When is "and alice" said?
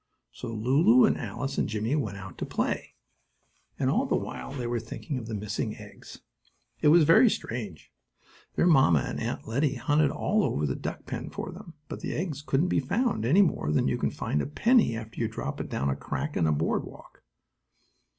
1.05-1.59